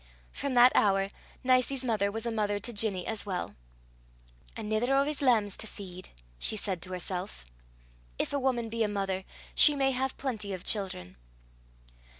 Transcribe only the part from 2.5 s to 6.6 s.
to Ginny as well. "Anither o' 's lambs to feed!" she